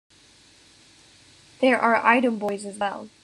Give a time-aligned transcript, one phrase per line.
[1.59, 3.11] There are item boys as well.